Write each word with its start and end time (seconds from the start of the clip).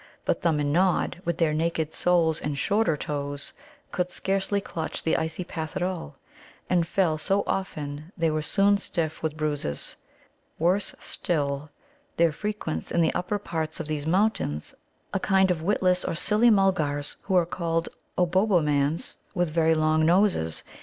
But 0.25 0.41
Thumb 0.41 0.59
and 0.59 0.73
Nod, 0.73 1.21
with 1.25 1.37
their 1.37 1.53
naked 1.53 1.93
soles 1.93 2.41
and 2.41 2.57
shorter 2.57 2.97
toes, 2.97 3.53
could 3.91 4.09
scarcely 4.09 4.59
clutch 4.59 5.03
the 5.03 5.15
icy 5.15 5.43
path 5.43 5.75
at 5.75 5.83
all, 5.83 6.15
and 6.67 6.87
fell 6.87 7.19
so 7.19 7.43
often 7.45 8.11
they 8.17 8.31
were 8.31 8.41
soon 8.41 8.79
stiff 8.79 9.21
with 9.21 9.37
bruises. 9.37 9.97
Worse 10.57 10.95
still, 10.97 11.69
there 12.17 12.31
frequents 12.31 12.89
in 12.91 13.01
the 13.01 13.13
upper 13.13 13.37
parts 13.37 13.79
of 13.79 13.87
these 13.87 14.07
mountains 14.07 14.73
a 15.13 15.19
kind 15.19 15.51
of 15.51 15.61
witless 15.61 16.03
or 16.03 16.15
silly 16.15 16.49
Mulgars, 16.49 17.17
who 17.21 17.35
are 17.35 17.45
called 17.45 17.87
Obobbomans, 18.17 19.17
with 19.35 19.51
very 19.51 19.75
long 19.75 20.03
noses. 20.03 20.63